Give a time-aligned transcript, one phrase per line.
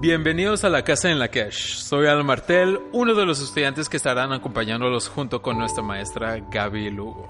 [0.00, 1.74] Bienvenidos a la Casa en la Cash.
[1.74, 6.90] Soy Al Martel, uno de los estudiantes que estarán acompañándolos junto con nuestra maestra Gaby
[6.90, 7.26] Lugo.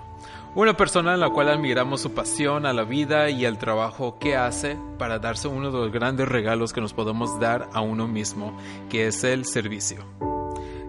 [0.55, 4.37] Una persona en la cual admiramos su pasión a la vida y el trabajo que
[4.37, 8.55] hace para darse uno de los grandes regalos que nos podemos dar a uno mismo,
[8.91, 10.05] que es el servicio.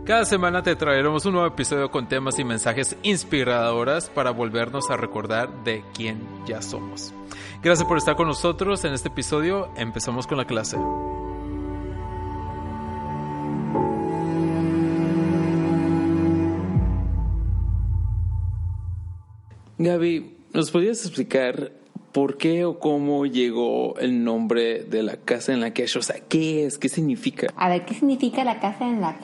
[0.03, 4.97] Cada semana te traeremos un nuevo episodio con temas y mensajes inspiradores para volvernos a
[4.97, 7.13] recordar de quién ya somos.
[7.63, 9.71] Gracias por estar con nosotros en este episodio.
[9.77, 10.77] Empezamos con la clase.
[19.79, 21.71] Gaby, ¿nos podrías explicar
[22.11, 26.19] por qué o cómo llegó el nombre de la casa en la que O sea,
[26.27, 26.77] ¿qué es?
[26.77, 27.47] ¿Qué significa?
[27.55, 29.17] A ver, ¿qué significa la casa en la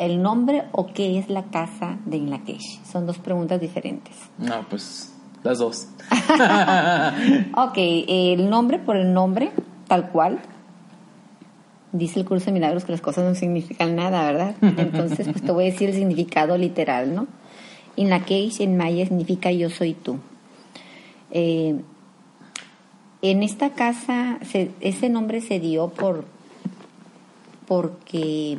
[0.00, 2.82] ¿El nombre o qué es la casa de Inlakesh?
[2.84, 4.16] Son dos preguntas diferentes.
[4.38, 5.86] No, pues las dos.
[7.56, 9.52] ok, el nombre por el nombre,
[9.86, 10.40] tal cual.
[11.92, 14.56] Dice el curso de milagros que las cosas no significan nada, ¿verdad?
[14.62, 17.28] Entonces, pues te voy a decir el significado literal, ¿no?
[17.96, 20.18] Inlakesh en maya significa yo soy tú.
[21.30, 21.80] Eh,
[23.22, 24.38] en esta casa
[24.80, 26.24] ese nombre se dio por
[27.66, 28.58] porque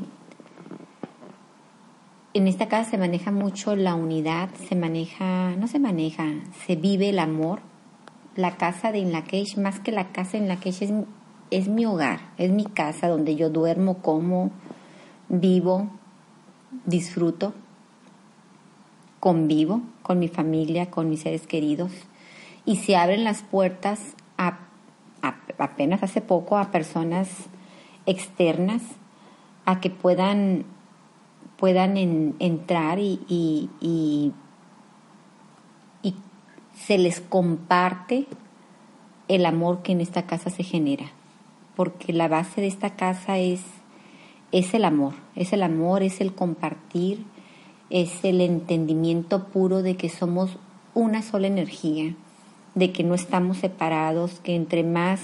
[2.34, 6.28] en esta casa se maneja mucho la unidad, se maneja, no se maneja,
[6.66, 7.60] se vive el amor.
[8.38, 10.94] La casa de Inlakesh, más que la casa de Inlakesh, es,
[11.50, 14.52] es mi hogar, es mi casa donde yo duermo, como,
[15.28, 15.90] vivo,
[16.86, 17.54] disfruto
[19.22, 21.92] convivo con mi familia, con mis seres queridos,
[22.66, 24.60] y se abren las puertas a,
[25.58, 27.30] apenas hace poco a personas
[28.08, 28.82] externas
[29.66, 30.66] a que puedan,
[31.56, 31.98] puedan
[32.40, 34.34] entrar y, y, y,
[36.02, 36.16] y
[36.76, 38.26] se les comparte
[39.28, 41.12] el amor que en esta casa se genera,
[41.76, 43.62] porque la base de esta casa es,
[44.52, 47.24] es el amor, es el amor, es el compartir,
[47.92, 50.58] es el entendimiento puro de que somos
[50.94, 52.16] una sola energía,
[52.74, 55.20] de que no estamos separados, que entre más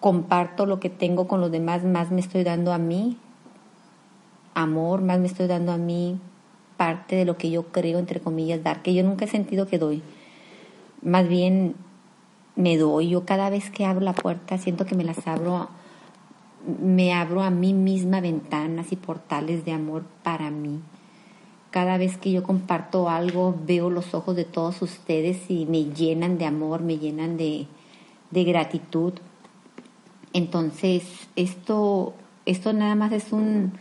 [0.00, 3.16] comparto lo que tengo con los demás, más me estoy dando a mí
[4.54, 6.18] amor, más me estoy dando a mí
[6.76, 9.78] parte de lo que yo creo, entre comillas, dar, que yo nunca he sentido que
[9.78, 10.02] doy.
[11.00, 11.76] Más bien
[12.56, 15.68] me doy, yo cada vez que abro la puerta siento que me las abro,
[16.80, 20.80] me abro a mí misma ventanas y portales de amor para mí
[21.74, 26.38] cada vez que yo comparto algo, veo los ojos de todos ustedes y me llenan
[26.38, 27.66] de amor, me llenan de,
[28.30, 29.14] gratitud.
[30.32, 31.02] Entonces,
[31.34, 32.14] esto,
[32.46, 33.72] esto nada más es un,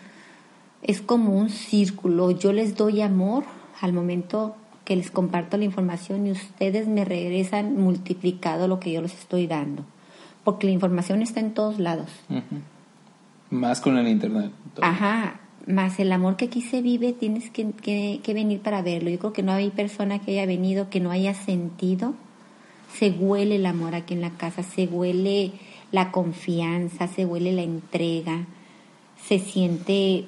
[0.82, 2.32] es como un círculo.
[2.32, 3.44] Yo les doy amor
[3.80, 4.56] al momento
[4.86, 9.46] que les comparto la información y ustedes me regresan multiplicado lo que yo les estoy
[9.46, 9.86] dando.
[10.44, 12.10] Porque la información está en todos lados.
[13.52, 14.52] Más con el Internet.
[14.82, 17.72] Ajá, más el amor que aquí se vive, tienes que,
[18.22, 19.10] que, venir para verlo.
[19.10, 22.14] Yo creo que no hay persona que haya venido que no haya sentido.
[22.98, 25.54] Se huele el amor aquí en la casa, se huele
[25.92, 28.46] la confianza, se huele la entrega,
[29.24, 30.26] se siente,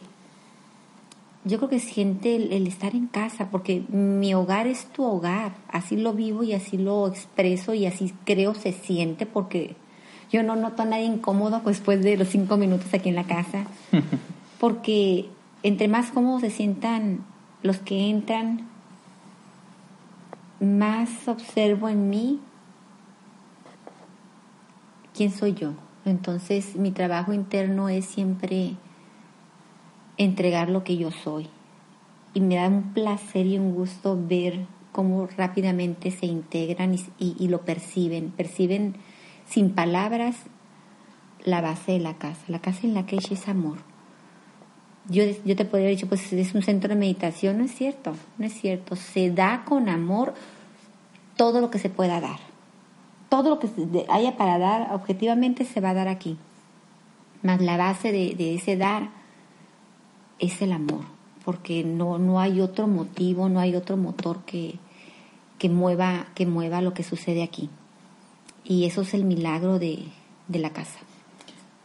[1.44, 5.54] yo creo que siente el, el estar en casa, porque mi hogar es tu hogar,
[5.70, 9.76] así lo vivo y así lo expreso y así creo se siente, porque
[10.32, 13.66] yo no noto a nadie incómodo después de los cinco minutos aquí en la casa.
[14.66, 15.30] porque
[15.62, 17.24] entre más cómodos se sientan
[17.62, 18.68] los que entran,
[20.60, 22.40] más observo en mí
[25.14, 25.74] quién soy yo.
[26.04, 28.72] Entonces mi trabajo interno es siempre
[30.18, 31.48] entregar lo que yo soy.
[32.34, 37.62] Y me da un placer y un gusto ver cómo rápidamente se integran y, lo
[37.66, 38.32] perciben.
[38.32, 38.96] Perciben
[39.46, 40.38] sin palabras
[41.44, 42.42] la base de la casa.
[42.48, 43.78] La casa en la que es amor
[45.10, 48.16] yo, yo te podría haber dicho, pues es un centro de meditación, no es cierto,
[48.38, 48.96] no es cierto.
[48.96, 50.34] Se da con amor
[51.36, 52.40] todo lo que se pueda dar.
[53.30, 53.70] Todo lo que
[54.10, 56.38] haya para dar, objetivamente se va a dar aquí.
[57.44, 59.10] Más la base de, ese dar
[60.40, 61.02] es el amor,
[61.44, 64.80] porque no, no hay otro motivo, no hay otro motor que,
[65.60, 67.70] que, mueva, que mueva lo que sucede aquí.
[68.64, 70.06] Y eso es el milagro de,
[70.48, 71.00] de la casa.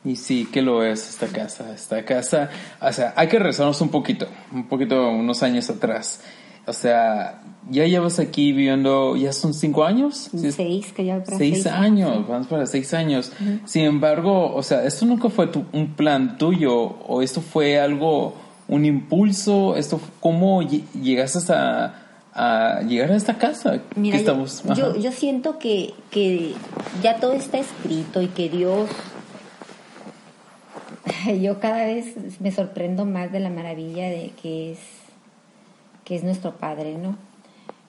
[0.04, 1.74] Y sí, que lo es esta casa.
[1.74, 2.48] Esta casa,
[2.80, 6.22] o sea, hay que regresarnos un poquito, un poquito, unos años atrás.
[6.66, 10.30] O sea, ya llevas aquí viviendo, ya son cinco años.
[10.54, 13.32] Seis, que ya para seis, años, vamos para seis años.
[13.64, 18.34] Sin embargo, o sea, esto nunca fue un plan tuyo o esto fue algo,
[18.68, 19.76] un impulso.
[19.76, 21.94] Esto, ¿cómo llegaste a,
[22.32, 23.80] a llegar a esta casa?
[23.96, 24.62] Mira, estamos?
[24.76, 26.54] Yo, yo, siento que, que
[27.02, 28.88] ya todo está escrito y que Dios
[31.40, 34.78] yo cada vez me sorprendo más de la maravilla de que es
[36.04, 37.16] que es nuestro padre, ¿no?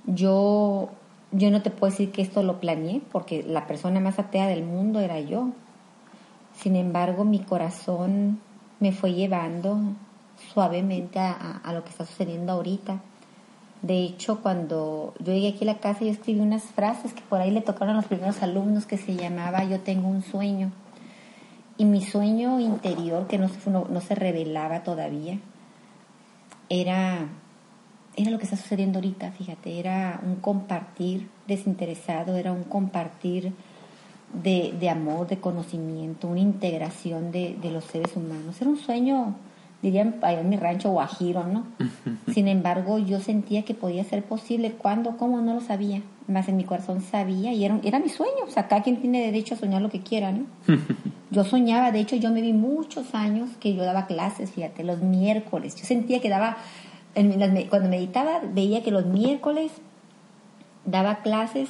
[0.05, 0.89] Yo
[1.31, 4.63] yo no te puedo decir que esto lo planeé porque la persona más atea del
[4.63, 5.49] mundo era yo.
[6.53, 8.39] Sin embargo, mi corazón
[8.79, 9.79] me fue llevando
[10.53, 12.99] suavemente a, lo que está sucediendo ahorita.
[13.81, 17.39] De hecho, cuando yo llegué aquí a la casa, yo escribí unas frases que por
[17.39, 20.71] ahí le tocaron a los primeros alumnos que se llamaba Yo tengo un sueño.
[21.81, 25.39] Y mi sueño interior, que no, no, se revelaba todavía,
[26.69, 27.25] era,
[28.15, 33.51] era lo que está sucediendo ahorita, fíjate, era un compartir desinteresado, era un compartir
[34.31, 38.61] de, de amor, de conocimiento, una integración de, de, los seres humanos.
[38.61, 39.33] Era un sueño,
[39.81, 41.65] dirían en mi rancho guajiro, ¿no?
[42.33, 44.73] Sin embargo, yo sentía que podía ser posible.
[44.73, 45.17] ¿Cuándo?
[45.17, 45.41] ¿Cómo?
[45.41, 46.01] No lo sabía.
[46.27, 48.43] Más en mi corazón sabía y era, era mi sueño.
[48.47, 50.45] O sea, cada quien tiene derecho a soñar lo que quiera, ¿no?
[51.31, 55.01] Yo soñaba, de hecho yo me vi muchos años que yo daba clases, fíjate, los
[55.01, 55.77] miércoles.
[55.77, 56.57] Yo sentía que daba,
[57.69, 59.71] cuando meditaba, veía que los miércoles
[60.83, 61.69] daba clases,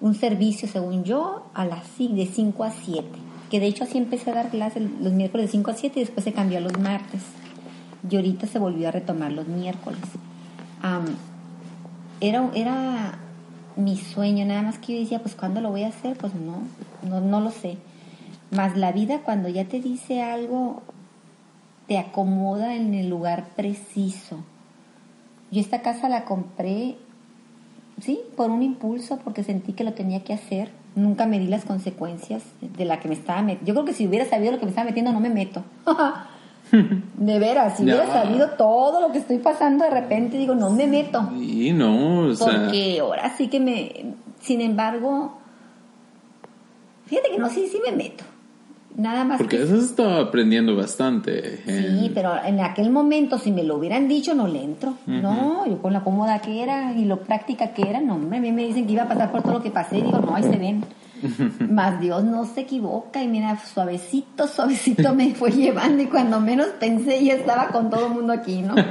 [0.00, 3.06] un servicio, según yo, a las de 5 a 7.
[3.50, 6.04] Que de hecho así empecé a dar clases los miércoles de 5 a 7 y
[6.04, 7.22] después se cambió a los martes.
[8.08, 10.00] Y ahorita se volvió a retomar los miércoles.
[12.20, 13.18] era, era
[13.76, 16.16] mi sueño, nada más que yo decía, pues ¿cuándo lo voy a hacer?
[16.16, 16.62] Pues no,
[17.08, 17.78] no, no lo sé.
[18.50, 20.82] Más la vida cuando ya te dice algo,
[21.86, 24.38] te acomoda en el lugar preciso.
[25.50, 26.96] Yo esta casa la compré,
[28.00, 30.70] sí, por un impulso, porque sentí que lo tenía que hacer.
[30.94, 33.66] Nunca me di las consecuencias de la que me estaba metiendo.
[33.66, 35.62] Yo creo que si hubiera sabido lo que me estaba metiendo, no me meto.
[36.72, 40.86] de veras, si hubiera sabido todo lo que estoy pasando, de repente digo, no me
[40.86, 41.30] meto.
[41.36, 44.14] Y no, o Porque ahora sí que me.
[44.40, 45.38] Sin embargo,
[47.06, 48.24] fíjate que no, sí, sí me meto.
[48.96, 49.38] Nada más.
[49.38, 51.62] Porque eso estaba aprendiendo bastante.
[51.64, 54.94] Sí, pero en aquel momento, si me lo hubieran dicho, no le entro.
[55.06, 58.40] No, yo con la cómoda que era y lo práctica que era, no, hombre, a
[58.40, 60.34] mí me dicen que iba a pasar por todo lo que pasé y digo, no,
[60.34, 60.84] ahí se ven.
[61.70, 66.68] Más Dios no se equivoca y mira, suavecito, suavecito me fue llevando y cuando menos
[66.78, 68.74] pensé ya estaba con todo el mundo aquí, ¿no?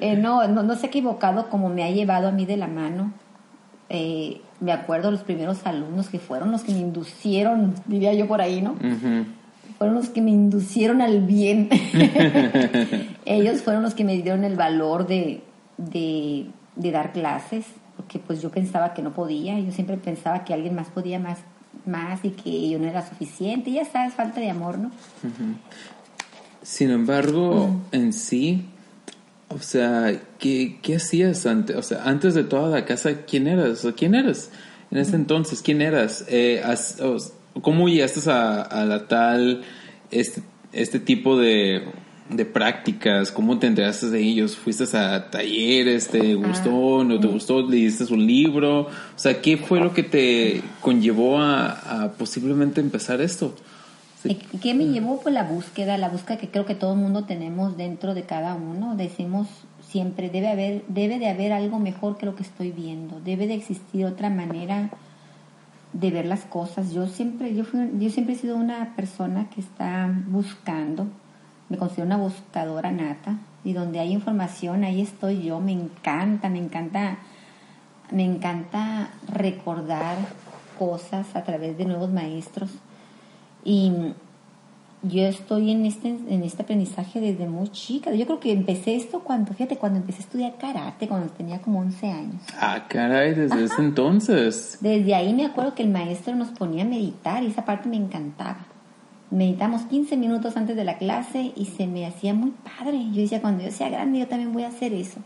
[0.00, 2.68] Eh, no, no, no se ha equivocado como me ha llevado a mí de la
[2.68, 3.14] mano.
[3.90, 8.40] Eh, me acuerdo los primeros alumnos que fueron los que me inducieron, diría yo por
[8.40, 8.76] ahí, ¿no?
[9.78, 11.68] Fueron los que me inducieron al bien.
[13.24, 15.42] Ellos fueron los que me dieron el valor de,
[15.76, 17.64] de, dar clases,
[17.96, 21.38] porque pues yo pensaba que no podía, yo siempre pensaba que alguien más podía más,
[21.86, 24.90] más y que yo no era suficiente, y ya sabes, falta de amor, ¿no?
[26.62, 28.66] Sin embargo, en sí,
[29.48, 31.76] o sea, ¿qué, ¿qué, hacías antes?
[31.76, 33.86] O sea, antes de toda la casa, ¿quién eras?
[33.96, 34.50] ¿Quién eras
[34.90, 35.62] en ese entonces?
[35.62, 36.24] ¿Quién eras?
[36.28, 36.62] Eh,
[37.62, 39.62] ¿Cómo llegaste a, a, la tal,
[40.10, 40.42] este,
[40.72, 41.82] este tipo de,
[42.28, 43.32] de prácticas?
[43.32, 44.54] ¿Cómo te enteraste de ellos?
[44.54, 46.08] ¿Fuiste a talleres?
[46.08, 47.02] ¿Te gustó?
[47.02, 47.62] ¿No te gustó?
[47.66, 48.82] ¿Leíste un libro?
[48.82, 53.54] O sea, ¿qué fue lo que te conllevó a, a posiblemente empezar esto?
[54.62, 55.20] ¿Qué me llevó?
[55.20, 58.54] Pues la búsqueda, la búsqueda que creo que todo el mundo tenemos dentro de cada
[58.54, 58.96] uno.
[58.96, 59.46] Decimos
[59.80, 63.54] siempre, debe, haber, debe de haber algo mejor que lo que estoy viendo, debe de
[63.54, 64.90] existir otra manera
[65.92, 66.92] de ver las cosas.
[66.92, 67.64] Yo siempre, yo,
[67.98, 71.06] yo siempre he sido una persona que está buscando,
[71.68, 76.58] me considero una buscadora nata, y donde hay información, ahí estoy yo, me encanta, me
[76.58, 77.18] encanta,
[78.10, 80.16] me encanta recordar
[80.78, 82.70] cosas a través de nuevos maestros
[83.64, 83.92] y
[85.02, 88.12] yo estoy en este, en este aprendizaje desde muy chica.
[88.12, 91.80] Yo creo que empecé esto cuando, fíjate, cuando empecé a estudiar karate, cuando tenía como
[91.80, 92.42] 11 años.
[92.60, 94.78] Ah, caray, desde ese entonces.
[94.80, 97.96] Desde ahí me acuerdo que el maestro nos ponía a meditar y esa parte me
[97.96, 98.66] encantaba.
[99.30, 102.98] Meditamos 15 minutos antes de la clase y se me hacía muy padre.
[103.12, 105.20] Yo decía, cuando yo sea grande, yo también voy a hacer eso.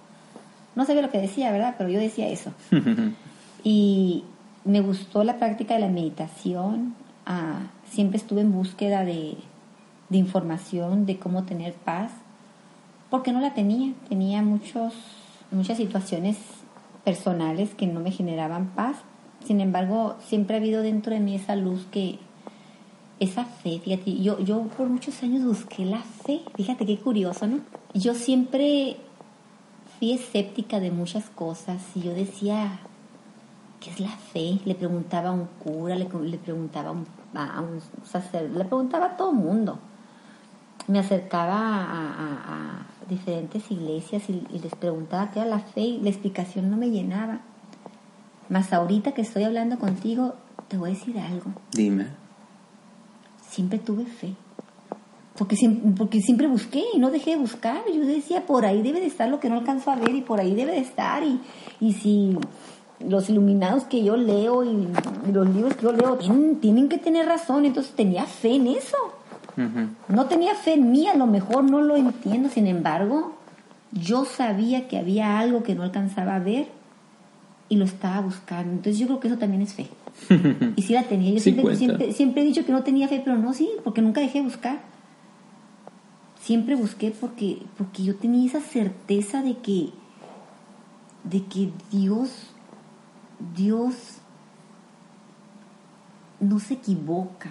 [0.74, 1.76] No sabía lo que decía, ¿verdad?
[1.78, 2.52] Pero yo decía eso.
[3.64, 4.24] y
[4.64, 6.94] me gustó la práctica de la meditación.
[7.24, 7.60] Ah,
[7.92, 9.36] siempre estuve en búsqueda de,
[10.10, 12.10] información de cómo tener paz,
[13.10, 13.94] porque no la tenía.
[14.08, 14.94] Tenía muchos,
[15.50, 16.38] muchas situaciones
[17.04, 18.96] personales que no me generaban paz,
[19.44, 22.18] Sin embargo, siempre ha habido dentro de mí esa luz que,
[23.18, 27.60] esa fe, fíjate, yo, yo por muchos años busqué la fe, fíjate qué curioso, ¿no?
[27.94, 28.96] Yo siempre
[29.98, 32.80] fui escéptica de muchas cosas y yo decía,
[33.82, 34.60] ¿qué es la fe?
[34.64, 39.36] Le preguntaba a un cura, le, preguntaba a un, sacerdote, le preguntaba a todo el
[39.36, 39.78] mundo.
[40.88, 46.08] Me acercaba a, diferentes iglesias y, y, les preguntaba qué era la fe y la
[46.08, 47.40] explicación no me llenaba.
[48.48, 50.34] Más ahorita que estoy hablando contigo,
[50.68, 51.52] te voy a decir algo.
[51.72, 52.06] Dime.
[53.48, 54.34] Siempre tuve fe.
[55.36, 55.56] Porque,
[55.96, 57.82] porque siempre busqué y no dejé de buscar.
[57.92, 60.40] Yo decía, por ahí debe de estar lo que no alcanzo a ver y por
[60.40, 61.22] ahí debe de estar.
[61.24, 61.40] Y,
[61.80, 62.36] y si
[63.08, 64.88] los iluminados que yo leo y,
[65.32, 66.18] los libros que yo leo
[66.60, 68.96] tienen, que tener razón, entonces tenía fe en eso.
[70.08, 73.34] No tenía fe en mí, a lo mejor no lo entiendo, sin embargo,
[73.92, 76.68] yo sabía que había algo que no alcanzaba a ver
[77.68, 78.72] y lo estaba buscando.
[78.72, 79.88] Entonces yo creo que eso también es fe.
[80.76, 81.32] y sí la tenía.
[81.32, 84.20] Yo siempre, siempre, siempre, he dicho que no tenía fe, pero no, sí, porque nunca
[84.20, 84.80] dejé de buscar.
[86.40, 89.90] Siempre busqué porque, porque yo tenía esa certeza de que,
[91.24, 92.51] de que Dios
[93.54, 94.18] Dios
[96.40, 97.50] no se equivoca,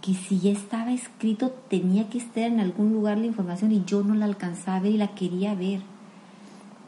[0.00, 4.04] que si ya estaba escrito tenía que estar en algún lugar la información y yo
[4.04, 5.80] no la alcanzaba y la quería ver.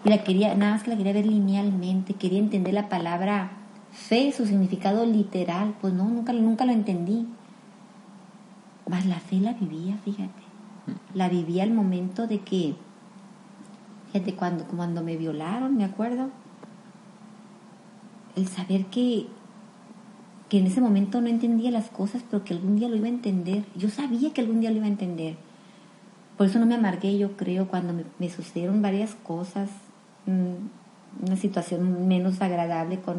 [0.05, 3.51] Y la quería, nada más que la quería ver linealmente, quería entender la palabra
[3.93, 7.27] fe, su significado literal, pues no, nunca, nunca lo entendí.
[8.89, 10.43] Mas la fe la vivía, fíjate.
[11.15, 12.77] La vivía al momento de que,
[14.13, 16.31] fíjate, cuando, cuando me violaron, me acuerdo,
[18.39, 19.27] el saber que,
[20.49, 23.11] que en ese momento no entendía las cosas, pero que algún día lo iba a
[23.11, 23.65] entender.
[23.77, 25.37] Yo sabía que algún día lo iba a entender.
[26.37, 29.71] Por eso no me amargué, yo creo, cuando me, sucedieron varias cosas,
[30.27, 33.17] mm, una situación menos agradable con,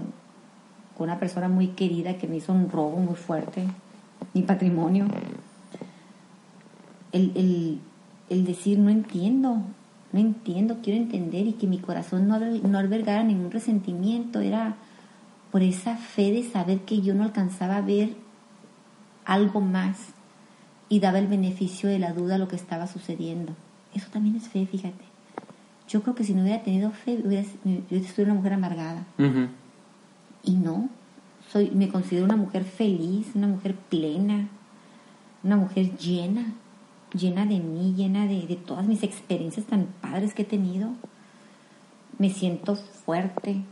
[0.98, 3.66] con, una persona muy querida que me hizo un robo muy fuerte,
[4.34, 5.06] mi patrimonio.
[7.12, 7.80] El, el,
[8.30, 9.64] el decir, no entiendo,
[10.14, 14.78] no entiendo, quiero entender y que mi corazón no, no albergara ningún resentimiento, era
[15.52, 18.14] por esa fe de saber que yo no alcanzaba a ver
[19.26, 19.98] algo más
[20.90, 23.54] y daba el beneficio de la duda a lo que estaba sucediendo.
[23.94, 25.06] Eso también es fe, fíjate.
[25.88, 29.06] Yo creo que si no hubiera tenido fe, hubiera, yo soy una mujer amargada.
[30.44, 30.90] Y no,
[31.52, 34.48] soy, me considero una mujer feliz, una mujer plena,
[35.44, 36.54] una mujer llena,
[37.14, 40.90] llena de mí, llena de, de todas mis experiencias tan padres que he tenido.
[42.20, 43.64] Me siento fuerte,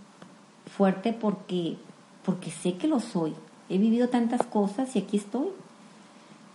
[0.78, 1.78] fuerte porque,
[2.24, 3.34] porque sé que lo soy.
[3.70, 5.48] He vivido tantas cosas y aquí estoy.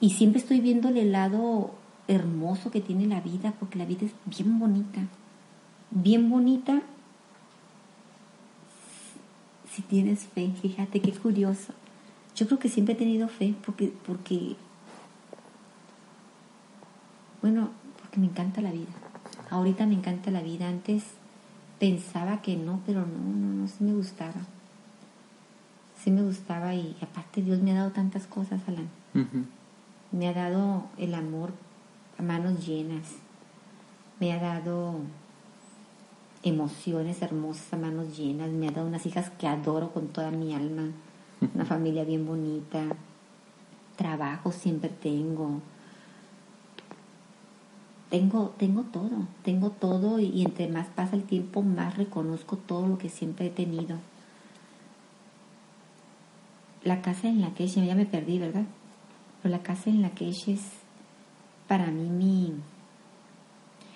[0.01, 1.73] Y siempre estoy viendo el lado
[2.09, 5.01] hermoso que tiene la vida, porque la vida es bien bonita.
[5.91, 6.83] Bien bonita
[9.71, 10.53] si tienes fe.
[10.61, 11.73] Fíjate qué curioso.
[12.37, 14.57] Yo creo que siempre he tenido fe porque, porque,
[17.43, 18.93] bueno, porque me encanta la vida.
[19.51, 20.69] Ahorita me encanta la vida.
[20.69, 21.05] Antes
[21.83, 24.41] pensaba que no, pero no, no, no, sí me gustaba.
[26.01, 28.89] Sí me gustaba y aparte Dios me ha dado tantas cosas, Alan.
[30.13, 31.51] Me ha dado el amor
[32.21, 33.17] a manos llenas.
[34.21, 35.01] Me ha dado
[36.45, 38.51] emociones hermosas a manos llenas.
[38.51, 40.85] Me ha dado unas hijas que adoro con toda mi alma.
[41.53, 42.85] Una familia bien bonita.
[43.97, 45.61] Trabajo siempre tengo
[48.13, 52.99] tengo, tengo todo, tengo todo y, entre más pasa el tiempo, más reconozco todo lo
[52.99, 53.97] que siempre he tenido.
[56.85, 58.67] La casa en la que ya me perdí, ¿verdad?
[59.43, 60.45] Pero la casa en la que es
[61.67, 62.53] para mí mi,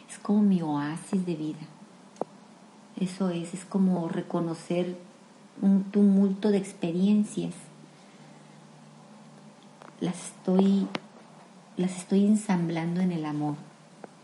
[0.09, 1.67] es como mi oasis de vida.
[2.99, 4.97] Eso es, es como reconocer
[5.61, 7.55] un tumulto de experiencias.
[10.01, 10.89] Las estoy,
[11.77, 13.66] las estoy ensamblando en el amor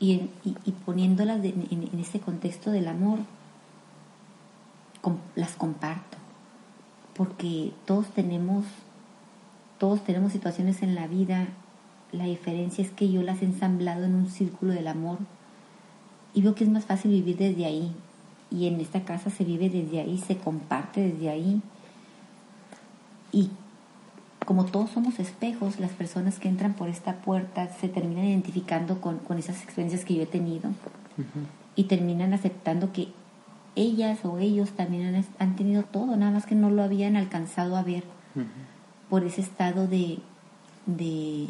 [0.02, 3.20] y, y, poniéndolas en, en, ese contexto del amor,
[5.36, 6.18] las comparto,
[7.14, 8.64] porque todos tenemos,
[9.78, 11.46] todos tenemos situaciones en la vida,
[12.10, 15.18] la diferencia es que yo las he ensamblado en un círculo del amor.
[16.34, 17.92] Y veo que es más fácil vivir desde ahí,
[18.50, 21.62] y en esta casa se vive desde ahí, se comparte desde ahí,
[23.30, 23.50] y
[24.44, 29.20] como todos somos espejos, las personas que entran por esta puerta se terminan identificando con,
[29.38, 30.70] esas experiencias que yo he tenido
[31.76, 33.08] y terminan aceptando que
[33.74, 37.82] ellas o ellos también han, tenido todo, nada más que no lo habían alcanzado a
[37.82, 38.04] ver
[39.08, 40.18] por ese estado de,
[40.86, 41.48] de,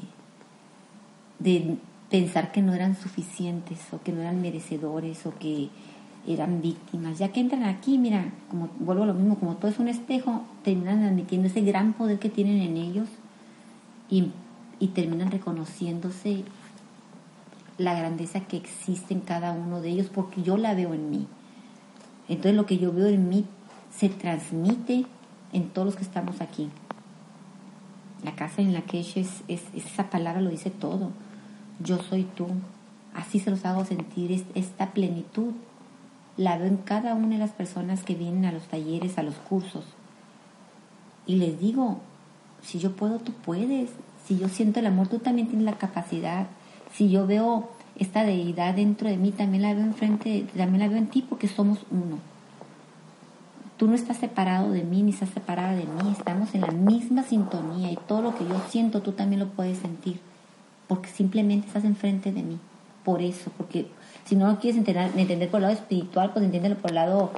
[1.38, 1.76] de
[2.11, 5.70] pensar que no eran suficientes o que no eran merecedores o que
[6.26, 7.19] eran víctimas.
[7.19, 10.43] Ya que entran aquí, mira, como vuelvo a lo mismo, como todo es un espejo,
[10.62, 13.09] terminan admitiendo ese gran poder que tienen en ellos
[14.09, 14.31] y,
[14.95, 16.45] terminan reconociéndose
[17.79, 21.26] la grandeza que existe en cada uno de ellos porque yo la veo en mí.
[22.29, 23.45] Entonces lo que yo veo en mí
[23.91, 25.07] se transmite
[25.52, 26.69] en todos los que estamos aquí.
[28.25, 31.11] La casa en la que es, es, esa palabra lo dice todo.
[31.81, 32.49] Yo soy tú.
[33.14, 35.52] Así se los hago sentir esta plenitud.
[36.37, 39.35] La veo en cada una de las personas que vienen a los talleres, a los
[39.35, 39.85] cursos.
[41.27, 42.01] Y les digo,
[42.62, 43.91] si yo puedo, tú puedes.
[44.27, 46.47] Si yo siento el amor, tú también tienes la capacidad.
[46.93, 50.99] Si yo veo esta deidad dentro de mí, también la veo enfrente, también la veo
[50.99, 52.19] en ti porque somos uno.
[53.77, 57.25] Tú no estás separado de mí ni estás separada de mí, estamos en la misma
[57.25, 60.21] sintonía y todo lo que yo siento tú también lo puedes sentir,
[60.87, 62.59] porque simplemente estás enfrente de mí.
[63.05, 63.89] Por eso, porque
[64.25, 67.33] si no lo quieres entender, por el lado espiritual, pues entiéndelo por el lado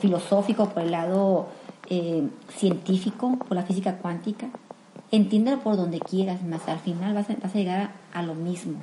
[0.00, 1.48] filosófico, por el lado
[1.88, 4.48] eh, científico, por la física cuántica.
[5.10, 8.78] Entiéndelo por donde quieras, más al final vas a, vas a llegar a lo mismo.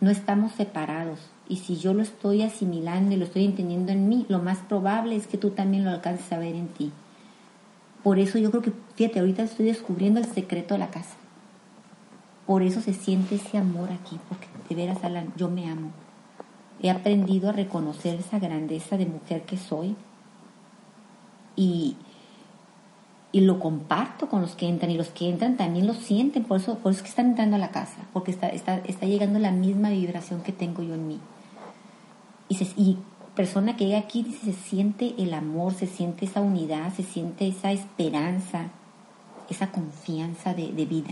[0.00, 4.26] No estamos separados, y si yo lo estoy asimilando y lo estoy entendiendo en mí,
[4.28, 6.92] lo más probable es que tú también lo alcances a ver en ti.
[8.02, 11.16] Por eso yo creo que, fíjate, ahorita estoy descubriendo el secreto de la casa.
[12.46, 15.90] Por eso se siente ese amor aquí, porque de veras, Alan, yo me amo.
[16.82, 19.96] He aprendido a reconocer esa grandeza de mujer que soy
[21.56, 21.96] y,
[23.32, 26.58] y lo comparto con los que entran y los que entran también lo sienten, por
[26.58, 29.38] eso, por eso es que están entrando a la casa, porque está, está, está llegando
[29.38, 31.20] la misma vibración que tengo yo en mí
[32.48, 32.98] y,
[33.34, 37.70] persona que llega aquí se siente el amor, se siente esa unidad, se siente esa
[37.70, 38.70] esperanza,
[39.50, 41.10] esa confianza de, vida.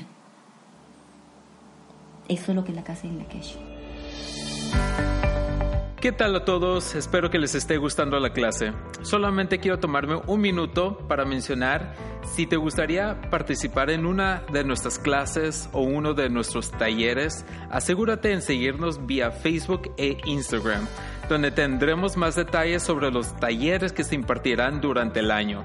[2.27, 3.59] Eso es lo que es la casa en la Lakesh.
[6.05, 6.95] ¿Qué tal a todos?
[6.95, 8.75] Espero que les esté gustando la clase.
[9.01, 11.95] Solamente quiero tomarme un minuto para mencionar
[12.35, 18.33] si te gustaría participar en una de nuestras clases o uno de nuestros talleres, asegúrate
[18.33, 20.87] en seguirnos vía Facebook e Instagram
[21.31, 25.65] donde tendremos más detalles sobre los talleres que se impartirán durante el año.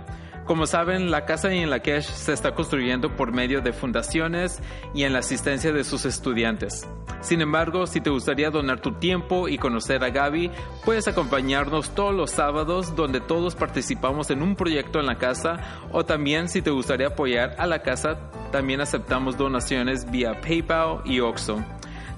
[0.49, 4.59] Como saben, la casa en la Kesh se está construyendo por medio de fundaciones
[4.95, 6.87] y en la asistencia de sus estudiantes.
[7.21, 10.49] Sin embargo, si te gustaría donar tu tiempo y conocer a Gaby,
[10.83, 15.57] puedes acompañarnos todos los sábados donde todos participamos en un proyecto en la casa
[15.91, 18.17] o también si te gustaría apoyar a la casa,
[18.51, 21.63] también aceptamos donaciones vía PayPal y Oxxo.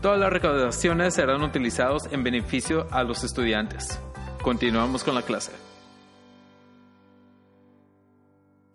[0.02, 4.00] Todas las recaudaciones serán utilizadas en beneficio a los estudiantes.
[4.42, 5.71] Continuamos con la clase.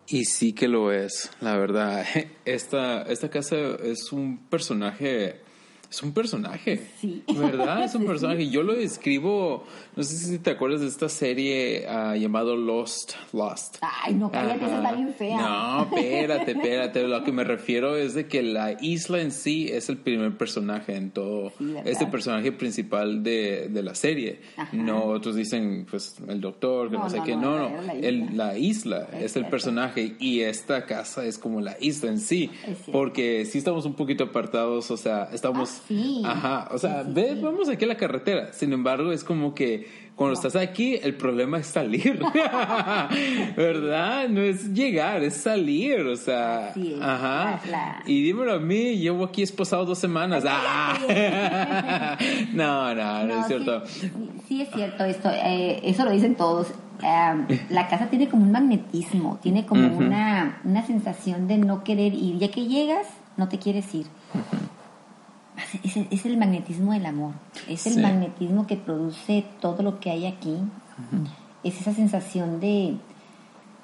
[0.09, 2.05] Y sí que lo es, la verdad.
[2.45, 5.41] Esta, esta casa es un personaje
[5.89, 6.81] es un personaje.
[6.99, 7.23] Sí.
[7.33, 7.83] ¿Verdad?
[7.83, 8.49] Es un personaje.
[8.49, 9.63] Yo lo describo,
[9.95, 13.13] no sé si te acuerdas de esta serie uh, llamado Lost.
[13.33, 13.77] Lost.
[13.81, 15.37] Ay, no, cállate, esa está bien fea.
[15.37, 17.07] No, espérate, espérate.
[17.07, 20.95] Lo que me refiero es de que la isla en sí es el primer personaje
[20.95, 21.53] en todo.
[21.85, 24.41] es el personaje principal de, de la serie.
[24.73, 27.35] No, otros dicen, pues, el doctor, que no, sé qué.
[27.35, 27.81] No, no.
[27.81, 32.09] La isla, el, la isla es, el personaje y esta casa es como la isla
[32.09, 32.51] en sí.
[32.91, 36.21] Porque sí estamos un poquito apartados, o sea, estamos sí.
[36.25, 38.53] Ajá, o sea, ves, vamos aquí a la carretera.
[38.53, 39.87] Sin embargo, es como que
[40.17, 42.19] cuando estás aquí, el problema es salir.
[43.55, 44.27] ¿Verdad?
[44.29, 46.01] No es llegar, es salir.
[46.01, 47.61] O sea, ajá.
[48.07, 50.43] Y dímelo a mí, llevo aquí esposado dos semanas.
[50.47, 52.17] ¡Ah!
[52.53, 53.83] no, no, no, es cierto.
[54.47, 55.29] Sí, es cierto esto.
[55.31, 56.69] Eh, eso lo dicen todos.
[57.03, 62.15] Eh, la casa tiene como un magnetismo, tiene como una, una sensación de no querer
[62.15, 62.39] ir.
[62.39, 63.05] Ya que llegas,
[63.37, 64.07] no te quieres ir.
[65.83, 67.33] Es, el magnetismo del amor,
[67.67, 70.57] es el magnetismo que produce todo lo que hay aquí.
[71.63, 72.97] Es esa sensación de...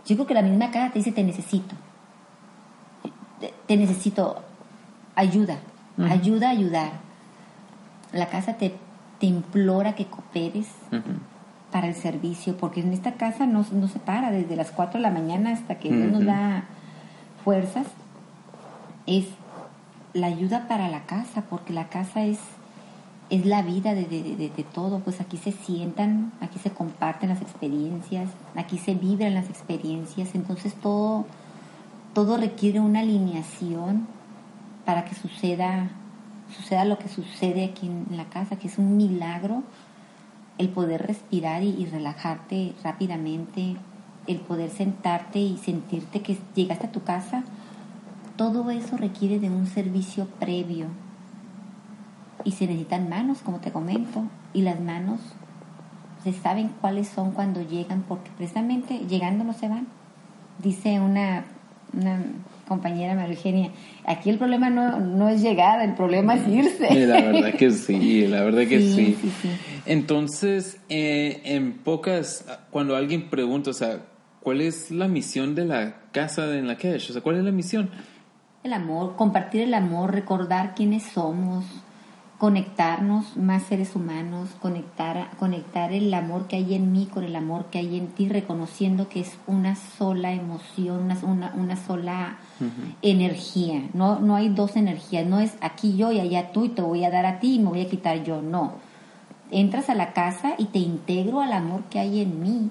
[0.05, 1.75] Yo creo que la misma cara te dice, te necesito.
[3.67, 4.43] Te, necesito
[5.15, 5.57] ayuda,
[5.97, 6.91] ayuda a ayudar.
[8.11, 8.75] La casa te,
[9.19, 10.67] te implora que cooperes
[11.71, 15.01] para el servicio, porque en esta casa no, no, se para desde las 4 de
[15.01, 16.65] la mañana hasta que Dios nos da
[17.43, 17.87] fuerzas.
[19.07, 19.25] Es
[20.13, 22.39] la ayuda para la casa, porque la casa es,
[23.29, 28.29] es la vida de, de, todo, pues aquí se sientan, aquí se comparten las experiencias,
[28.55, 31.25] aquí se vibran las experiencias, entonces todo,
[32.13, 34.07] todo requiere una alineación
[34.85, 35.89] para que suceda,
[36.55, 39.63] suceda lo que sucede aquí en la casa, que es un milagro
[40.59, 43.75] el poder respirar y, y relajarte rápidamente,
[44.27, 47.43] el poder sentarte y sentirte que llegaste a tu casa
[48.35, 50.87] todo eso requiere de un servicio previo.
[52.43, 55.21] Y se necesitan manos, como te comento, y las manos
[56.23, 59.87] se saben cuáles son cuando llegan, porque precisamente llegando no se van.
[60.61, 61.45] Dice una,
[61.93, 62.21] una
[62.67, 63.71] compañera María Eugenia,
[64.05, 67.05] aquí el problema no, no es llegar, el problema es irse.
[67.05, 69.17] La verdad que sí, la verdad que sí.
[69.85, 73.99] Entonces, eh, en pocas, cuando alguien pregunta, o sea,
[74.39, 77.09] ¿cuál es la misión de la casa en la cash?
[77.09, 77.89] O sea, ¿cuál es la misión?
[78.63, 81.65] El amor, compartir el amor, recordar quiénes somos,
[82.37, 87.65] conectarnos más seres humanos, conectar, conectar el amor que hay en mí con el amor
[87.65, 92.37] que hay en ti, reconociendo que es una sola emoción, una, una, sola
[93.01, 93.89] energía.
[93.93, 97.03] No, no hay dos energías, no es aquí yo y allá tú y te voy
[97.03, 98.75] a dar a ti y me voy a quitar yo, no.
[99.51, 102.69] Entras a la casa y te integro al amor que hay en mí.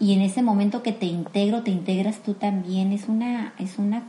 [0.00, 2.92] Y en ese momento que te integro, te integras tú también.
[2.92, 4.02] Es una, es una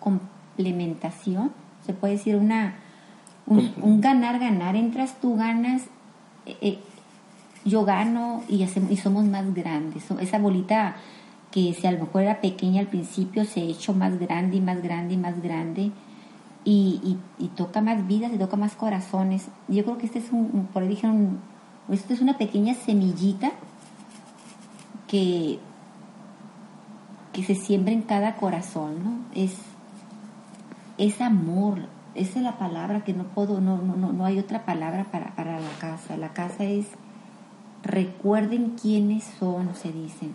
[0.00, 1.52] complementación
[1.84, 2.76] se puede decir una
[3.46, 5.82] un, ganar ganar entras tú ganas
[6.46, 6.78] eh, eh,
[7.64, 10.10] yo gano y, y somos más grandes.
[10.20, 10.96] Esa bolita
[11.50, 14.60] que si a lo mejor era pequeña al principio se ha hecho más grande y
[14.60, 15.92] más grande y más grande
[16.64, 19.48] y, y, toca más vidas y toca más corazones.
[19.68, 21.38] Yo creo que este es un por ahí dijeron
[21.90, 23.52] esto es una pequeña semillita
[25.06, 25.58] que
[27.34, 29.58] que se siembra en cada corazón no es
[30.96, 35.04] es amor, esa es la palabra que no puedo, no, no, no hay otra palabra
[35.10, 36.16] para, para la casa.
[36.16, 36.86] La casa es
[37.82, 40.32] recuerden quiénes son, se dicen,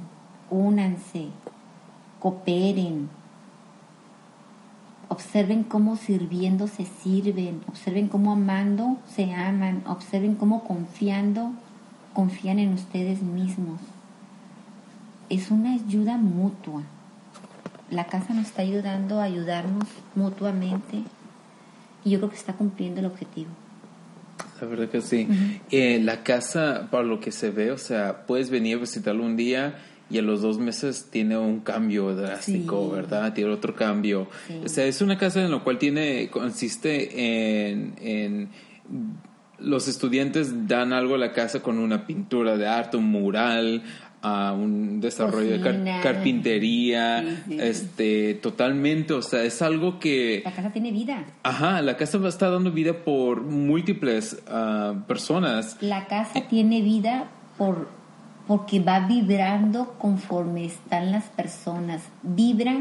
[0.49, 1.29] únanse,
[2.19, 3.09] cooperen,
[5.07, 11.53] observen cómo sirviendo se sirven, observen cómo amando se aman, observen cómo confiando
[12.13, 13.79] confían en ustedes mismos.
[15.29, 16.83] Es una ayuda mutua
[17.91, 21.03] la casa nos está ayudando a ayudarnos mutuamente
[22.03, 23.49] y yo creo que está cumpliendo el objetivo.
[24.61, 25.27] La verdad que sí.
[25.71, 29.37] Eh, la casa, para lo que se ve, o sea, puedes venir a visitarlo un
[29.37, 33.33] día y a los dos meses tiene un cambio drástico, ¿verdad?
[33.33, 34.27] Tiene otro cambio.
[34.63, 38.49] O sea, es una casa en la cual tiene, consiste en, en
[39.59, 43.83] los estudiantes dan algo a la casa con una pintura de arte, un mural,
[44.21, 50.41] a un desarrollo de carpintería, este, totalmente, o sea, es algo que...
[50.43, 51.23] La casa tiene vida.
[51.43, 55.77] Ajá, la casa estar dando vida por múltiples ah, personas.
[55.81, 57.87] La casa tiene vida por
[58.49, 62.79] porque va vibrando conforme están las personas, vibra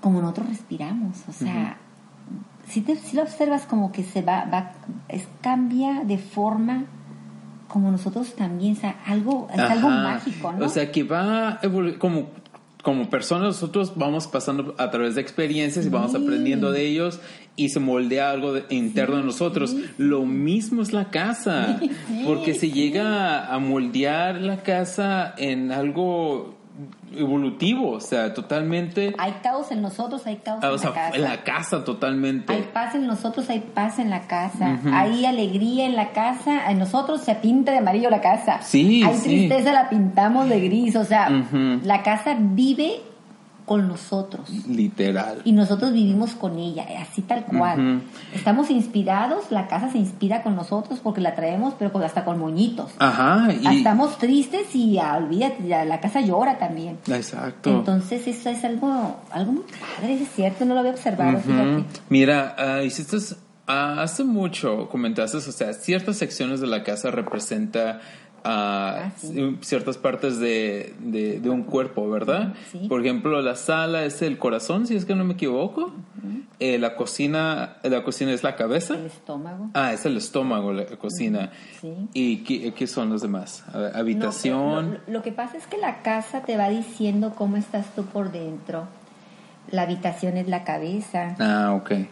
[0.00, 1.78] como nosotros respiramos, o sea,
[2.68, 4.74] si, te, si lo observas como que se va, va
[5.08, 6.84] es, cambia de forma
[7.68, 10.66] como nosotros también, o sea, algo, es algo mágico, ¿no?
[10.66, 11.60] O sea, que va
[11.98, 12.30] como
[12.86, 17.18] como personas nosotros vamos pasando a través de experiencias y vamos aprendiendo de ellos
[17.56, 19.74] y se moldea algo interno en nosotros.
[19.98, 21.80] Lo mismo es la casa,
[22.24, 26.54] porque se llega a moldear la casa en algo
[27.14, 29.14] evolutivo, o sea, totalmente.
[29.18, 31.16] Hay caos en nosotros, hay caos en la casa.
[31.16, 32.52] En la casa, totalmente.
[32.52, 34.78] Hay paz en nosotros, hay paz en la casa.
[34.92, 38.60] Hay alegría en la casa, en nosotros se pinta de amarillo la casa.
[38.62, 41.30] Sí, Hay tristeza, la pintamos de gris, o sea,
[41.82, 43.00] la casa vive
[43.66, 44.48] con nosotros.
[44.68, 45.42] Literal.
[45.44, 48.02] Y nosotros vivimos con ella, así tal cual.
[48.32, 52.92] Estamos inspirados, la casa se inspira con nosotros porque la traemos, pero hasta con moñitos.
[52.98, 53.48] Ajá.
[53.50, 56.98] Estamos tristes y olvídate, la casa llora también.
[57.08, 57.70] Exacto.
[57.70, 61.40] Entonces eso es algo, algo muy padre, es cierto, no lo había observado,
[62.08, 63.16] Mira, uh, hiciste,
[63.66, 68.00] hace mucho comentaste, o sea, ciertas secciones de la casa representa
[68.48, 69.12] a ah,
[69.60, 72.54] ciertas partes de, de, un cuerpo, ¿verdad?
[72.88, 75.92] Por ejemplo, la sala es el corazón, si es que no me equivoco.
[76.60, 78.94] Eh, la cocina, la cocina es la cabeza.
[78.94, 79.70] El estómago.
[79.74, 81.50] Ah, es el estómago, la cocina.
[82.14, 83.64] ¿Y qué, son los demás?
[83.94, 85.00] Habitación.
[85.08, 88.86] lo, que pasa es que la casa te va diciendo cómo estás tú por dentro.
[89.72, 91.34] La habitación es la cabeza.
[91.40, 92.06] Ah, ok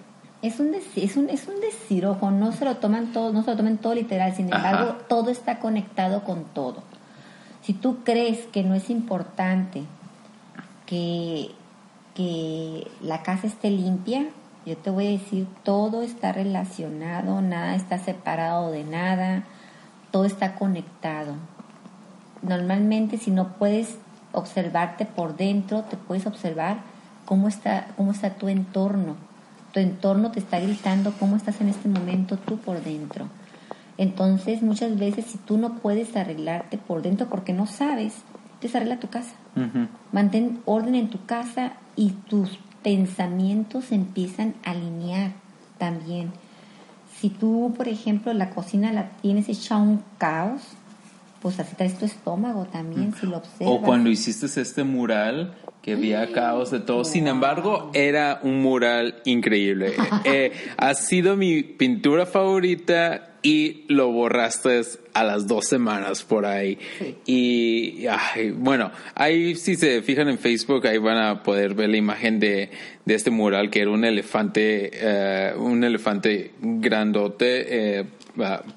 [0.46, 3.50] es un, es un, es un decir, ojo, no se lo toman todo, no se
[3.50, 6.82] lo tomen todo literal, sin embargo, todo está conectado con todo.
[7.62, 9.84] Si tú crees que no es importante
[10.84, 11.50] que,
[12.14, 14.26] que la casa esté limpia,
[14.66, 19.44] yo te voy a decir, todo está relacionado, nada está separado de nada,
[20.10, 21.36] todo está conectado.
[22.42, 23.96] Normalmente si no puedes
[24.32, 26.80] observarte por dentro, te puedes observar
[27.24, 29.16] cómo está, cómo está tu entorno
[29.74, 33.28] tu entorno te está gritando cómo estás en este momento tú por dentro.
[33.98, 38.14] Entonces, muchas veces si tú no puedes arreglarte por dentro porque no sabes,
[38.72, 39.34] arregla tu casa.
[40.12, 45.32] Mantén orden en tu casa y tus pensamientos empiezan a alinear
[45.78, 46.32] también.
[47.20, 50.60] si tú, por ejemplo, la cocina la tienes hecha un caos,
[51.44, 53.74] pues así traes tu estómago también, si lo observas.
[53.74, 57.04] O cuando hiciste este mural que había caos de todo.
[57.04, 59.92] Sin embargo, era un mural increíble.
[60.24, 64.80] Eh, ha sido mi pintura favorita y lo borraste
[65.12, 66.78] a las dos semanas por ahí.
[67.26, 68.06] Y
[68.54, 72.70] bueno, ahí si se fijan en Facebook, ahí van a poder ver la imagen de,
[73.04, 78.04] de este mural que era un elefante, eh, un elefante grandote, eh,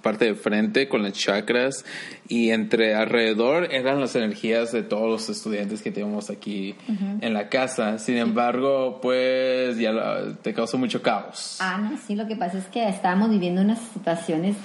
[0.01, 1.85] parte de frente con las chakras
[2.27, 6.75] y entre alrededor eran las energías de todos los estudiantes que tenemos aquí
[7.21, 7.97] en la casa.
[7.97, 9.93] Sin embargo, pues ya
[10.41, 11.57] te causó mucho caos.
[11.59, 14.55] Ah, no, sí, lo que pasa es que estábamos viviendo unas situaciones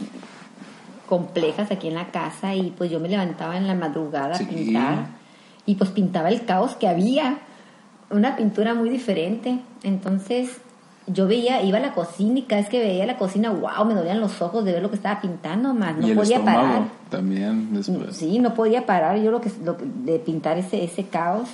[1.09, 5.07] complejas aquí en la casa y pues yo me levantaba en la madrugada a pintar
[5.66, 7.38] y pues pintaba el caos que había,
[8.11, 9.59] una pintura muy diferente.
[9.83, 10.59] Entonces
[11.07, 13.95] yo veía, iba a la cocina y cada vez que veía la cocina, wow, me
[13.95, 16.85] dolían los ojos de ver lo que estaba pintando, más no podía parar.
[17.11, 18.17] También después.
[18.17, 19.51] Sí, no podía parar yo lo que,
[20.05, 21.49] de pintar ese, ese caos.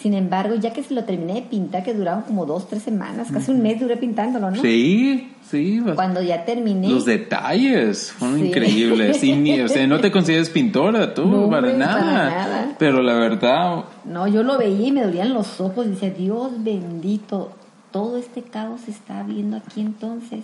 [0.00, 3.28] Sin embargo, ya que se lo terminé de pintar, que duraron como dos, tres semanas,
[3.32, 4.60] casi un mes duré pintándolo, ¿no?
[4.60, 5.80] Sí, sí.
[5.94, 6.90] Cuando ya terminé.
[6.90, 9.16] Los detalles fueron increíbles.
[9.64, 12.00] o sea, no te consideres pintora tú, para, nada.
[12.00, 12.76] para nada.
[12.78, 13.84] Pero la verdad.
[14.04, 15.88] No, yo lo veía y me dolían los ojos.
[15.88, 17.52] Decía, Dios bendito,
[17.94, 20.40] todo este caos se está viendo aquí entonces.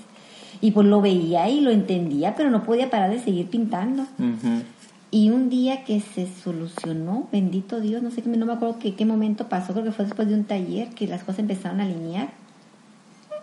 [0.60, 4.06] Y pues lo veía y lo entendía, pero no podía parar de seguir pintando.
[5.10, 9.04] Y un día que se solucionó, bendito Dios, no sé, no me acuerdo qué, qué
[9.04, 12.28] momento pasó, creo que fue después de un taller que las cosas empezaron a alinear.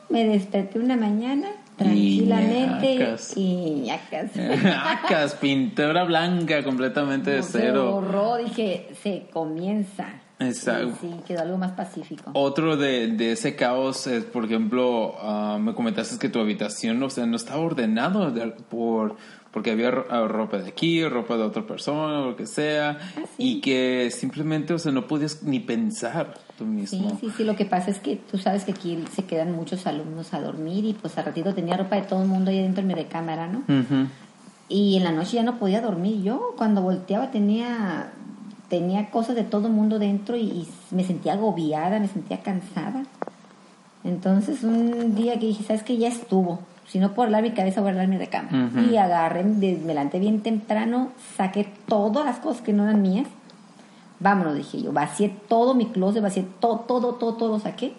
[0.07, 5.35] Me desperté una mañana tranquilamente y acas.
[5.35, 7.87] pintura blanca completamente de cero.
[7.87, 10.21] Se borró, dije, se comienza.
[10.39, 10.97] Exacto.
[11.01, 12.31] Sí, quedó algo más pacífico.
[12.33, 17.09] Otro de, de ese caos es, por ejemplo, ah, me comentaste que tu habitación o
[17.09, 18.33] sea, no estaba ordenado
[18.69, 19.15] por,
[19.51, 23.21] porque había ah, ropa de aquí, ropa de otra persona, o lo que sea, ah,
[23.37, 27.09] y que simplemente, o sea, no podías ni pensar tú mismo.
[27.09, 29.87] Sí, sí, sí, lo que pasa es que tú sabes que aquí se quedan muchos
[29.87, 32.83] alumnos a dormir y pues a ratito tenía ropa de todo el mundo ahí dentro
[32.83, 33.63] de mi recámara, ¿no?
[34.69, 38.11] Y en la noche ya no podía dormir yo, cuando volteaba tenía
[38.69, 43.03] tenía cosas de todo el mundo dentro y, me sentía agobiada, me sentía cansada.
[44.03, 45.97] Entonces un día que dije, ¿sabes qué?
[45.97, 46.59] Ya estuvo.
[46.87, 48.69] Si no puedo hablar mi cabeza, voy a hablar mi recámara.
[48.89, 53.27] Y agarré, me levanté bien temprano, saqué todas las cosas que no eran mías.
[54.19, 54.93] Vámonos, dije yo.
[54.93, 57.93] Vacié todo mi closet, vacié todo, todo, todo, todo lo saqué.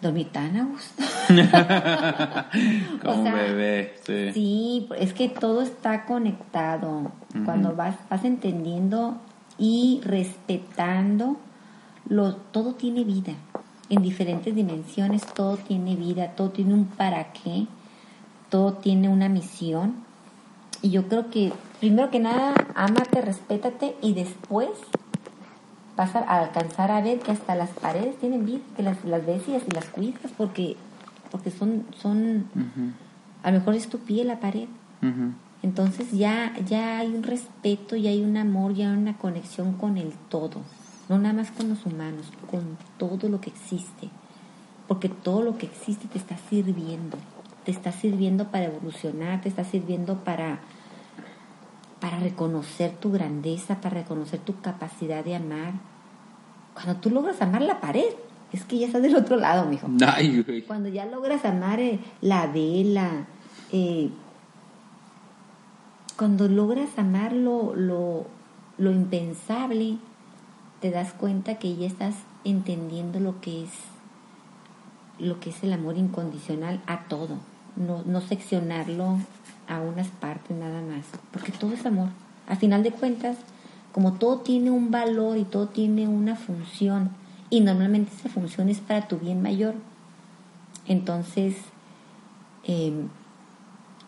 [0.00, 1.02] Dormí tan a gusto.
[3.04, 4.32] Como bebé, sí.
[4.32, 7.12] Sí, es que todo está conectado.
[7.44, 9.18] Cuando vas, vas entendiendo
[9.58, 11.36] y respetando
[12.08, 13.34] lo, todo tiene vida.
[13.90, 17.66] En diferentes dimensiones todo tiene vida todo tiene un para qué
[18.50, 19.94] todo tiene una misión.
[20.80, 24.70] Y yo creo que primero que nada amate respétate y después
[25.96, 29.42] vas a alcanzar a ver que hasta las paredes tienen vida que las, las ves
[29.48, 30.76] y las cuidas porque
[31.32, 32.46] porque son son
[33.42, 34.68] a lo mejor es tu pie la pared
[35.62, 39.98] entonces ya, ya hay un respeto, ya hay un amor, ya hay una conexión con
[39.98, 40.60] el todo,
[41.08, 44.08] no nada más con los humanos, con todo lo que existe,
[44.86, 47.18] porque todo lo que existe te está sirviendo,
[47.64, 50.60] te está sirviendo para evolucionar, te está sirviendo para,
[52.00, 55.74] para reconocer tu grandeza, para reconocer tu capacidad de amar.
[56.72, 58.14] Cuando tú logras amar la pared,
[58.52, 59.88] es que ya estás del otro lado, mijo.
[60.66, 63.26] Cuando ya logras amar eh, la vela,
[63.72, 64.10] eh,
[66.18, 68.26] cuando logras amar lo, lo,
[68.90, 69.98] impensable,
[70.80, 73.70] te das cuenta que ya estás entendiendo lo que es
[75.20, 77.38] lo que es el amor incondicional a todo,
[77.76, 79.18] no, no seccionarlo
[79.68, 82.08] a unas partes nada más, porque todo es amor.
[82.48, 83.36] A final de cuentas,
[83.92, 87.10] como todo tiene un valor y todo tiene una función,
[87.48, 89.74] y normalmente esa función es para tu bien mayor,
[90.86, 91.56] entonces
[92.64, 93.08] em,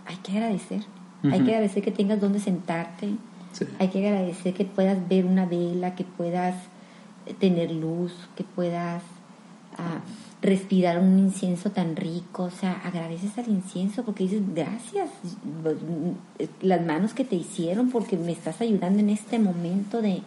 [0.07, 0.85] hay que agradecer
[1.23, 3.11] hay que agradecer que tengas donde sentarte.
[3.79, 6.55] Hay que agradecer que puedas ver una vela, que puedas
[7.27, 9.03] eh, tener luz, que puedas
[9.77, 10.01] ah,
[10.41, 12.45] respirar un incienso tan rico.
[12.45, 15.11] O sea, agradeces al incienso porque dices gracias.
[15.65, 20.23] Mm, las manos que te hicieron porque me estás ayudando en este momento de,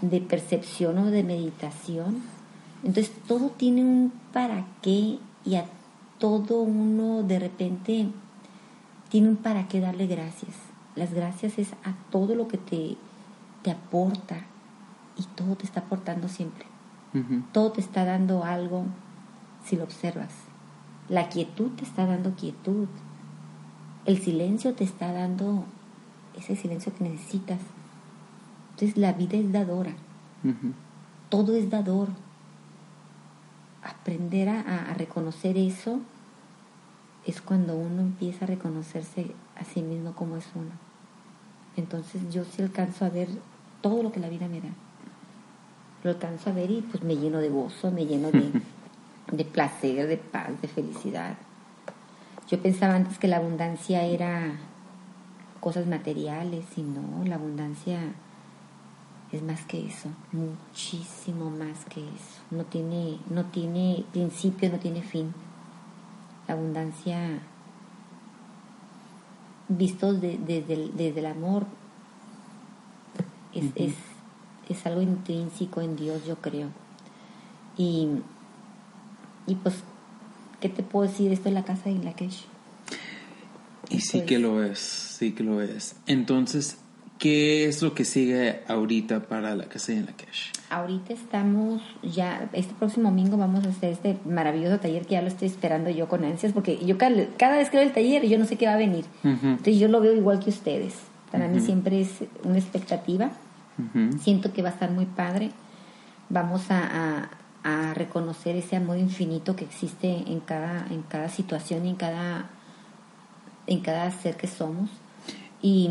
[0.00, 2.22] de percepción o de meditación.
[2.82, 5.64] Entonces todo tiene un para qué y a
[6.18, 8.08] todo uno de repente
[9.08, 10.56] tiene un para qué darle gracias.
[10.94, 12.96] Las gracias es a todo lo que te,
[13.62, 14.42] te aporta
[15.16, 16.66] y todo te está aportando siempre.
[17.52, 18.84] Todo te está dando algo
[19.64, 20.32] si lo observas.
[21.08, 22.86] La quietud te está dando quietud.
[24.04, 25.64] El silencio te está dando
[26.38, 27.58] ese silencio que necesitas.
[28.72, 29.94] Entonces la vida es dadora.
[31.30, 32.08] Todo es dador.
[33.82, 36.00] Aprender a, a reconocer eso
[37.28, 40.70] es cuando uno empieza a reconocerse a sí mismo como es uno.
[41.76, 43.28] Entonces yo sí alcanzo a ver
[43.82, 44.70] todo lo que la vida me da.
[46.04, 48.50] Lo alcanzo a ver y pues me lleno de gozo, me lleno de,
[49.32, 51.36] de placer, de paz, de felicidad.
[52.48, 54.52] Yo pensaba antes que la abundancia era
[55.60, 57.98] cosas materiales y no, la abundancia
[59.32, 62.40] es más que eso, muchísimo más que eso.
[62.50, 65.34] No tiene, no tiene principio, no tiene fin.
[66.48, 67.40] La abundancia,
[69.68, 71.66] visto desde, el, desde el amor,
[73.54, 73.94] es, es,
[74.68, 76.70] es, algo intrínseco en Dios, yo creo.
[77.76, 78.08] Y,
[79.46, 79.76] y pues,
[80.60, 81.32] ¿qué te puedo decir?
[81.32, 82.46] Esto es la casa de Inlakesh.
[83.90, 85.96] Y sí que lo es, sí que lo es.
[86.06, 86.78] Entonces,
[87.18, 90.52] ¿Qué es lo que sigue ahorita para la casa de Inlakesh?
[90.70, 95.26] Ahorita estamos ya, este próximo domingo vamos a hacer este maravilloso taller que ya lo
[95.26, 98.44] estoy esperando yo con ansias, porque yo cada, vez que veo el taller yo no
[98.44, 99.04] sé qué va a venir.
[99.24, 100.94] Entonces yo lo veo igual que ustedes.
[101.32, 102.10] Para mí siempre es
[102.44, 103.32] una expectativa.
[104.20, 105.50] Siento que va a estar muy padre.
[106.28, 107.30] Vamos a,
[107.64, 112.50] a, reconocer ese amor infinito que existe en cada, en cada situación y en cada,
[113.66, 114.88] en cada ser que somos.
[115.60, 115.90] Y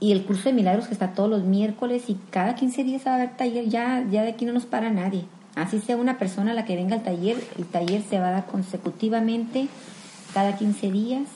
[0.00, 3.12] y el curso de milagros que está todos los miércoles y cada 15 días va
[3.12, 5.24] a haber taller, ya, ya de aquí no nos para nadie.
[5.56, 8.46] Así sea una persona la que venga al taller, el taller se va a dar
[8.46, 9.68] consecutivamente
[10.32, 11.28] cada 15 días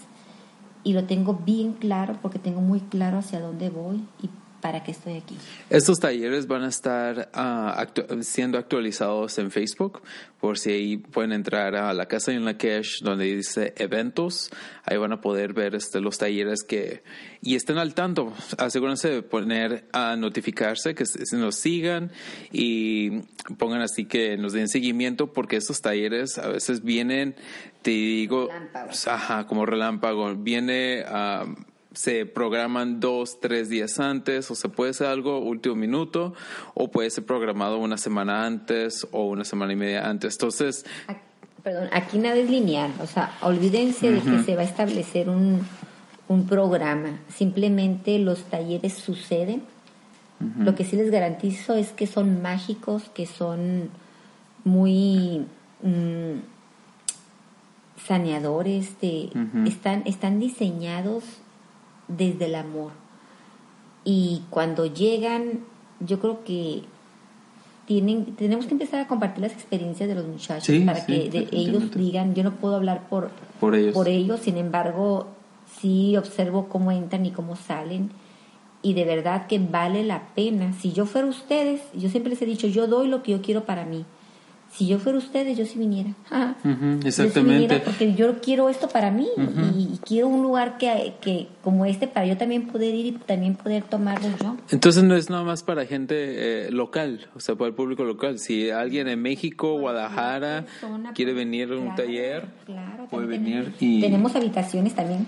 [0.85, 4.31] y lo tengo bien claro porque tengo muy claro hacia dónde voy y
[4.62, 5.37] para qué estoy aquí.
[5.68, 7.85] Estos talleres van a estar ah,
[8.20, 10.01] siendo actualizados en Facebook,
[10.40, 14.51] por si ahí pueden entrar a la casa en la cash donde dice eventos,
[14.85, 17.03] ahí van a poder ver este, los talleres que
[17.42, 22.12] y estén al tanto, asegúrense de poner a notificarse, que se nos sigan
[22.53, 23.22] y
[23.59, 27.35] pongan así que nos den seguimiento porque estos talleres a veces vienen,
[27.83, 28.48] te digo,
[29.07, 31.46] ajá, como relámpago, viene a
[31.94, 36.35] se programan dos, tres días antes, o se puede hacer algo último minuto,
[36.74, 40.35] o puede ser programado una semana antes o una semana y media antes.
[40.35, 40.85] Entonces...
[41.62, 45.64] Perdón, aquí nada es lineal, o sea, olvídense de que se va a establecer un,
[46.26, 49.62] un programa, simplemente los talleres suceden.
[50.59, 53.90] Lo que sí les garantizo es que son mágicos, que son
[54.64, 55.46] muy
[55.83, 56.40] mm,
[58.05, 59.31] saneadores, de,
[59.64, 61.22] están, están diseñados
[62.16, 62.92] desde el amor.
[64.05, 65.61] Y cuando llegan,
[66.01, 66.83] yo creo que
[67.87, 72.35] tienen, tenemos que empezar a compartir las experiencias de los muchachos para que ellos digan,
[72.35, 73.94] yo no puedo hablar por, por, ellos.
[73.94, 75.29] por ellos, sin embargo,
[75.81, 78.11] sí observo cómo entran y cómo salen.
[78.85, 80.72] Y de verdad que vale la pena.
[80.72, 83.64] Si yo fuera ustedes, yo siempre les he dicho, yo doy lo que yo quiero
[83.64, 84.05] para mí
[84.72, 86.14] si yo fuera ustedes, yo sí viniera.
[87.04, 87.80] exactamente.
[87.80, 89.28] porque yo quiero esto para mí
[89.76, 93.54] y, quiero un lugar que, que, como este para yo también poder ir y también
[93.54, 94.56] poder tomarlo yo.
[94.70, 98.38] Entonces no es nada más para gente eh, local, o sea, para el público local.
[98.38, 100.64] Si alguien en México, Guadalajara,
[101.14, 102.46] quiere venir a un taller,
[103.11, 103.74] puede venir.
[103.78, 104.00] Y...
[104.00, 105.26] Tenemos habitaciones también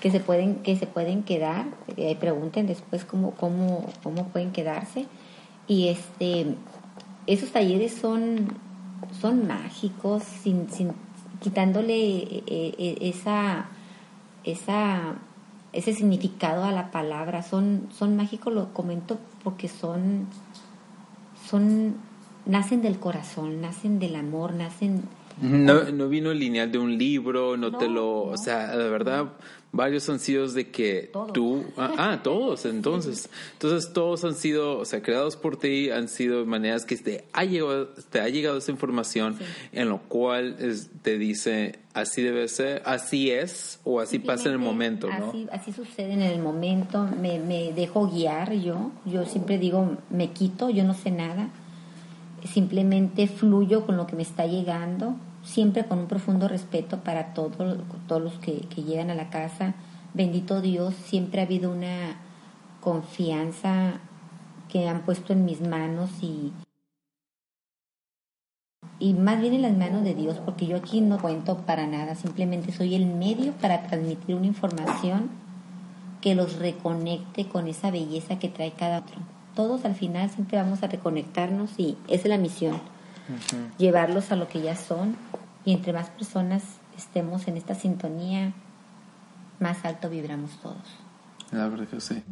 [0.00, 1.66] que se pueden que se pueden quedar.
[1.98, 5.06] Eh, pregunten después cómo cómo cómo pueden quedarse
[5.68, 6.56] y este
[7.26, 8.48] esos talleres son,
[9.20, 10.92] son mágicos, sin, sin,
[11.40, 13.66] quitándole eh, eh, esa,
[14.44, 15.14] esa,
[15.72, 17.42] ese significado a la palabra.
[17.42, 20.26] Son, son mágicos, lo comento porque son,
[21.48, 21.96] son,
[22.46, 25.02] nacen del corazón, nacen del amor, nacen...
[25.40, 29.32] No, no vino el lineal de un libro, no, te lo, o sea, de verdad,
[29.72, 34.84] varios han sido de que tú, ah, ah, todos, entonces, entonces todos han sido, o
[34.84, 38.70] sea, creados por ti, han sido maneras que te ha llegado, te ha llegado esa
[38.70, 39.38] información
[39.72, 40.56] en lo cual
[41.02, 45.30] te dice así debe ser, así es o así pasa en el momento, ¿no?
[45.30, 50.30] Así, así sucede en el momento, me, me dejo guiar yo, yo siempre digo, me
[50.30, 51.50] quito, yo no sé nada,
[52.44, 57.78] simplemente fluyo con lo que me está llegando siempre con un profundo respeto para todos
[58.08, 59.74] los que, llegan a la casa.
[60.14, 62.16] Bendito Dios, siempre ha habido una
[62.80, 64.00] confianza
[64.68, 66.52] que han puesto en mis manos y,
[68.98, 72.14] y más bien en las manos de Dios, porque yo aquí no cuento para nada,
[72.14, 75.30] simplemente soy el medio para transmitir una información
[76.20, 79.16] que los reconecte con esa belleza que trae cada otro.
[79.54, 82.80] Todos al final siempre vamos a reconectarnos y esa es la misión,
[83.78, 85.16] llevarlos a lo que ya son
[85.64, 86.62] Y entre más personas
[86.96, 88.52] estemos en esta sintonía,
[89.60, 90.76] más alto vibramos todos.
[91.52, 92.22] La verdad que sí.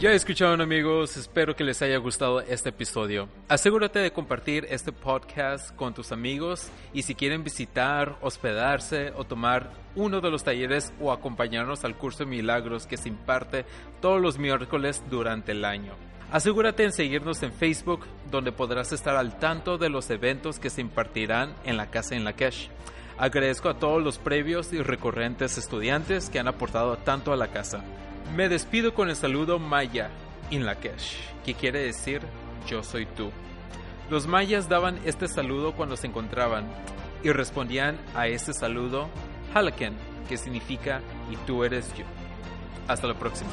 [0.00, 3.28] Ya escucharon amigos, espero que les haya gustado este episodio.
[3.48, 9.72] Asegúrate de compartir este podcast con tus amigos y si quieren visitar, hospedarse o tomar
[9.96, 13.64] uno de los talleres o acompañarnos al curso de milagros que se imparte
[14.00, 15.94] todos los miércoles durante el año.
[16.30, 20.80] Asegúrate en seguirnos en Facebook donde podrás estar al tanto de los eventos que se
[20.80, 22.68] impartirán en la casa en la Cash.
[23.18, 27.82] Agradezco a todos los previos y recurrentes estudiantes que han aportado tanto a la casa.
[28.34, 30.10] Me despido con el saludo maya
[30.50, 32.20] in Lakesh, que quiere decir
[32.66, 33.30] yo soy tú.
[34.10, 36.66] Los mayas daban este saludo cuando se encontraban
[37.22, 39.08] y respondían a este saludo
[39.54, 39.94] Halaken,
[40.28, 41.00] que significa
[41.30, 42.04] y tú eres yo.
[42.86, 43.50] Hasta la próxima.